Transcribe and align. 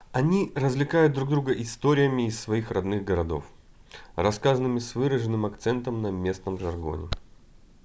они 0.13 0.51
развлекают 0.55 1.13
друг 1.13 1.29
друга 1.29 1.53
историями 1.53 2.23
из 2.25 2.39
своих 2.39 2.71
родных 2.71 3.03
городов 3.03 3.43
рассказанными 4.15 4.79
с 4.79 4.95
выраженным 4.95 5.45
акцентом 5.45 6.01
на 6.01 6.07
местном 6.09 6.57
жаргоне 6.57 7.07